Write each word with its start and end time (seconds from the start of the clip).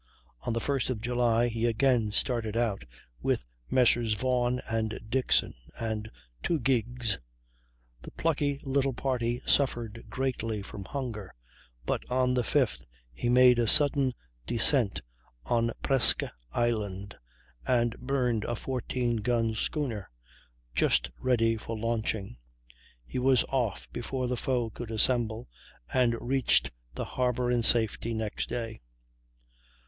On 0.47 0.53
the 0.53 0.59
1st 0.59 0.89
of 0.89 0.99
July 0.99 1.47
he 1.47 1.67
again 1.67 2.09
started 2.11 2.57
out, 2.57 2.85
with 3.21 3.45
Messrs. 3.69 4.13
Vaughan 4.15 4.59
and 4.67 4.99
Dixon, 5.09 5.53
and 5.79 6.09
two 6.41 6.59
gigs. 6.59 7.19
The 8.01 8.09
plucky 8.09 8.59
little 8.63 8.93
party 8.95 9.43
suffered 9.45 10.05
greatly 10.09 10.63
from 10.63 10.85
hunger, 10.85 11.35
but 11.85 12.01
on 12.09 12.33
the 12.33 12.41
5th 12.41 12.83
he 13.13 13.29
made 13.29 13.59
a 13.59 13.67
sudden 13.67 14.15
descent 14.47 15.03
on 15.45 15.69
Presque 15.83 16.23
Isle, 16.51 17.09
and 17.67 17.95
burned 17.99 18.43
a 18.45 18.55
14 18.55 19.17
gun 19.17 19.53
schooner 19.53 20.09
just 20.73 21.11
ready 21.19 21.57
for 21.57 21.77
launching; 21.77 22.37
he 23.05 23.19
was 23.19 23.43
off 23.49 23.87
before 23.93 24.27
the 24.27 24.35
foe 24.35 24.71
could 24.71 24.89
assemble, 24.89 25.47
and 25.93 26.15
reached 26.19 26.71
the 26.95 27.05
Harbor 27.05 27.51
in 27.51 27.61
safety 27.61 28.15
next 28.15 28.49
day. 28.49 28.81